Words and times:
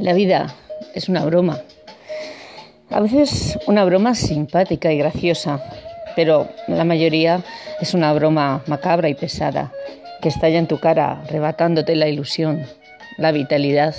La 0.00 0.14
vida 0.14 0.54
es 0.94 1.10
una 1.10 1.26
broma. 1.26 1.60
A 2.88 3.00
veces 3.00 3.58
una 3.66 3.84
broma 3.84 4.14
simpática 4.14 4.90
y 4.90 4.96
graciosa, 4.96 5.62
pero 6.16 6.48
la 6.68 6.84
mayoría 6.84 7.42
es 7.82 7.92
una 7.92 8.10
broma 8.14 8.62
macabra 8.66 9.10
y 9.10 9.14
pesada 9.14 9.74
que 10.22 10.30
estalla 10.30 10.58
en 10.58 10.68
tu 10.68 10.80
cara, 10.80 11.20
arrebatándote 11.24 11.96
la 11.96 12.08
ilusión, 12.08 12.64
la 13.18 13.30
vitalidad 13.30 13.94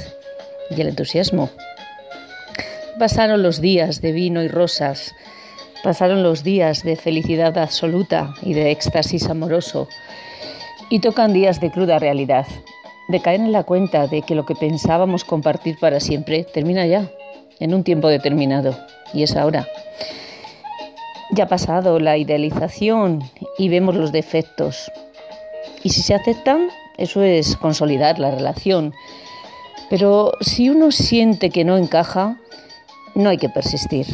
y 0.72 0.82
el 0.82 0.88
entusiasmo. 0.88 1.52
Pasaron 2.98 3.44
los 3.44 3.62
días 3.62 4.02
de 4.02 4.12
vino 4.12 4.42
y 4.42 4.48
rosas, 4.48 5.14
pasaron 5.84 6.24
los 6.24 6.44
días 6.44 6.82
de 6.82 6.96
felicidad 6.96 7.56
absoluta 7.60 8.34
y 8.42 8.56
de 8.56 8.72
éxtasis 8.72 9.30
amoroso, 9.30 9.88
y 10.90 10.98
tocan 10.98 11.32
días 11.32 11.62
de 11.62 11.70
cruda 11.70 12.00
realidad, 12.00 12.48
de 13.12 13.22
caer 13.22 13.42
en 13.42 13.52
la 13.52 13.64
cuenta 13.64 14.08
de 14.08 14.22
que 14.22 14.36
lo 14.36 14.46
que 14.46 14.56
pensábamos 14.56 15.24
compartir 15.24 15.78
para 15.80 16.00
siempre 16.00 16.44
termina 16.44 16.86
ya, 16.86 17.12
en 17.60 17.74
un 17.74 17.84
tiempo 17.84 18.08
determinado, 18.08 18.76
y 19.14 19.24
es 19.24 19.36
ahora. 19.36 19.68
Ya 21.32 21.46
ha 21.46 21.48
pasado 21.48 22.00
la 22.00 22.18
idealización 22.18 23.24
y 23.58 23.70
vemos 23.70 23.96
los 23.96 24.12
defectos. 24.12 24.92
Y 25.84 25.90
si 25.90 26.02
se 26.02 26.14
aceptan, 26.14 26.70
eso 26.98 27.24
es 27.24 27.56
consolidar 27.56 28.20
la 28.20 28.32
relación. 28.32 28.94
Pero 29.90 30.34
si 30.42 30.70
uno 30.70 30.92
siente 30.92 31.50
que 31.50 31.64
no 31.64 31.78
encaja, 31.78 32.38
no 33.16 33.30
hay 33.30 33.38
que 33.38 33.50
persistir. 33.50 34.08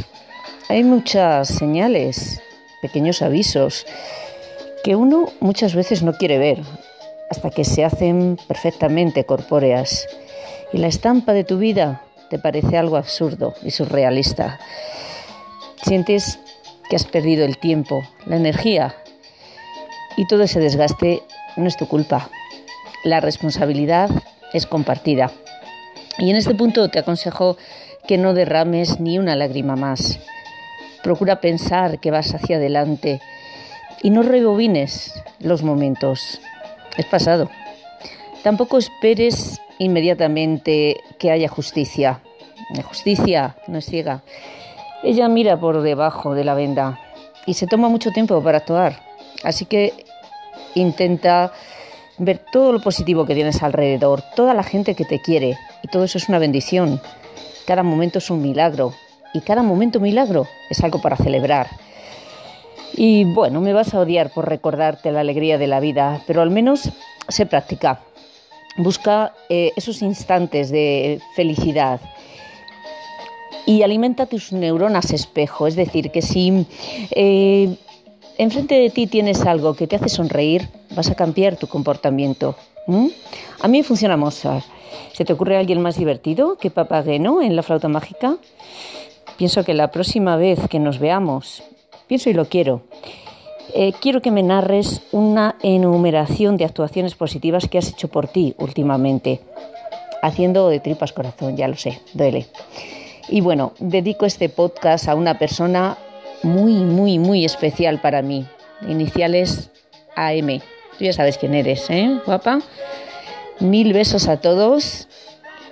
Hay 0.69 0.83
muchas 0.83 1.47
señales, 1.47 2.41
pequeños 2.81 3.21
avisos, 3.21 3.85
que 4.83 4.95
uno 4.95 5.29
muchas 5.39 5.75
veces 5.75 6.03
no 6.03 6.13
quiere 6.13 6.37
ver, 6.37 6.61
hasta 7.29 7.49
que 7.49 7.63
se 7.63 7.83
hacen 7.83 8.37
perfectamente 8.47 9.25
corpóreas 9.25 10.07
y 10.73 10.77
la 10.77 10.87
estampa 10.87 11.33
de 11.33 11.43
tu 11.43 11.57
vida 11.57 12.01
te 12.29 12.39
parece 12.39 12.77
algo 12.77 12.97
absurdo 12.97 13.53
y 13.63 13.71
surrealista. 13.71 14.59
Sientes 15.83 16.39
que 16.89 16.95
has 16.95 17.05
perdido 17.05 17.45
el 17.45 17.57
tiempo, 17.57 18.03
la 18.25 18.35
energía 18.35 18.95
y 20.17 20.25
todo 20.27 20.43
ese 20.43 20.59
desgaste 20.59 21.21
no 21.55 21.67
es 21.67 21.77
tu 21.77 21.87
culpa. 21.87 22.29
La 23.03 23.19
responsabilidad 23.19 24.09
es 24.53 24.65
compartida. 24.65 25.31
Y 26.17 26.29
en 26.29 26.35
este 26.35 26.55
punto 26.55 26.89
te 26.89 26.99
aconsejo 26.99 27.57
que 28.07 28.17
no 28.17 28.33
derrames 28.33 28.99
ni 28.99 29.19
una 29.19 29.35
lágrima 29.35 29.75
más. 29.75 30.19
Procura 31.03 31.39
pensar 31.39 31.99
que 31.99 32.11
vas 32.11 32.33
hacia 32.33 32.57
adelante 32.57 33.21
y 34.01 34.09
no 34.09 34.23
rebobines 34.23 35.13
los 35.39 35.63
momentos 35.63 36.41
es 36.97 37.05
pasado. 37.05 37.49
Tampoco 38.43 38.77
esperes 38.77 39.59
inmediatamente 39.79 40.97
que 41.19 41.31
haya 41.31 41.49
justicia. 41.49 42.21
La 42.73 42.83
justicia 42.83 43.55
no 43.67 43.79
es 43.79 43.85
ciega. 43.85 44.23
Ella 45.03 45.27
mira 45.27 45.59
por 45.59 45.81
debajo 45.81 46.33
de 46.33 46.43
la 46.43 46.53
venda 46.53 46.99
y 47.45 47.53
se 47.53 47.67
toma 47.67 47.89
mucho 47.89 48.11
tiempo 48.11 48.41
para 48.41 48.59
actuar. 48.59 48.99
Así 49.43 49.65
que 49.65 49.93
intenta 50.75 51.51
ver 52.17 52.39
todo 52.51 52.71
lo 52.71 52.81
positivo 52.81 53.25
que 53.25 53.35
tienes 53.35 53.61
alrededor, 53.63 54.23
toda 54.35 54.53
la 54.53 54.63
gente 54.63 54.95
que 54.95 55.05
te 55.05 55.21
quiere. 55.21 55.57
Y 55.83 55.87
todo 55.87 56.03
eso 56.03 56.17
es 56.17 56.29
una 56.29 56.39
bendición. 56.39 57.01
Cada 57.65 57.83
momento 57.83 58.19
es 58.19 58.29
un 58.29 58.41
milagro. 58.41 58.93
Y 59.33 59.41
cada 59.41 59.61
momento 59.61 59.99
milagro 59.99 60.47
es 60.69 60.83
algo 60.83 61.01
para 61.01 61.17
celebrar. 61.17 61.67
Y 62.97 63.25
bueno, 63.25 63.61
me 63.61 63.73
vas 63.73 63.93
a 63.93 63.99
odiar 63.99 64.31
por 64.31 64.49
recordarte 64.49 65.11
la 65.11 65.19
alegría 65.19 65.59
de 65.59 65.67
la 65.67 65.79
vida, 65.79 66.23
pero 66.25 66.41
al 66.41 66.49
menos 66.49 66.89
se 67.29 67.45
practica. 67.45 68.01
Busca 68.77 69.33
eh, 69.49 69.71
esos 69.75 70.01
instantes 70.01 70.71
de 70.71 71.21
felicidad 71.35 72.01
y 73.67 73.83
alimenta 73.83 74.25
tus 74.25 74.51
neuronas 74.51 75.11
espejo. 75.13 75.67
Es 75.67 75.75
decir, 75.75 76.09
que 76.09 76.23
si 76.23 76.65
eh, 77.11 77.75
enfrente 78.39 78.75
de 78.75 78.89
ti 78.89 79.05
tienes 79.05 79.45
algo 79.45 79.75
que 79.75 79.85
te 79.85 79.97
hace 79.97 80.09
sonreír, 80.09 80.67
vas 80.95 81.11
a 81.11 81.15
cambiar 81.15 81.55
tu 81.55 81.67
comportamiento. 81.67 82.55
A 83.59 83.67
mí 83.67 83.83
funciona 83.83 84.17
Mozart. 84.17 84.65
¿Se 85.13 85.25
te 85.25 85.33
ocurre 85.33 85.57
alguien 85.57 85.81
más 85.81 85.97
divertido 85.97 86.57
que 86.57 86.71
Papageno 86.71 87.41
en 87.41 87.55
la 87.55 87.61
flauta 87.61 87.89
mágica? 87.89 88.37
Pienso 89.37 89.63
que 89.63 89.73
la 89.73 89.91
próxima 89.91 90.35
vez 90.35 90.59
que 90.69 90.79
nos 90.79 90.97
veamos 90.97 91.63
pienso 92.07 92.29
y 92.29 92.33
lo 92.33 92.45
quiero. 92.45 92.86
Eh, 93.73 93.93
quiero 93.99 94.21
que 94.21 94.31
me 94.31 94.43
narres 94.43 95.01
una 95.11 95.55
enumeración 95.61 96.57
de 96.57 96.65
actuaciones 96.65 97.15
positivas 97.15 97.67
que 97.67 97.77
has 97.77 97.89
hecho 97.89 98.07
por 98.07 98.27
ti 98.27 98.55
últimamente, 98.57 99.41
haciendo 100.21 100.69
de 100.69 100.79
tripas 100.79 101.13
corazón, 101.13 101.57
ya 101.57 101.67
lo 101.67 101.75
sé, 101.75 101.99
duele. 102.13 102.47
Y 103.29 103.41
bueno, 103.41 103.73
dedico 103.79 104.25
este 104.25 104.49
podcast 104.49 105.07
a 105.07 105.15
una 105.15 105.37
persona 105.37 105.97
muy, 106.43 106.73
muy, 106.73 107.19
muy 107.19 107.45
especial 107.45 107.99
para 107.99 108.21
mí. 108.21 108.45
Iniciales 108.87 109.69
AM. 110.15 110.59
Tú 110.97 111.05
ya 111.05 111.13
sabes 111.13 111.37
quién 111.37 111.53
eres, 111.53 111.89
¿eh, 111.89 112.19
guapa? 112.25 112.59
Mil 113.59 113.93
besos 113.93 114.27
a 114.27 114.37
todos 114.37 115.07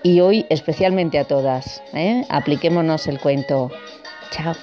y 0.03 0.19
hoy 0.19 0.45
especialmente 0.49 1.17
a 1.17 1.23
todas. 1.23 1.81
¿eh? 1.93 2.25
Apliquémonos 2.29 3.07
el 3.07 3.19
cuento. 3.19 3.71
Chao. 4.31 4.53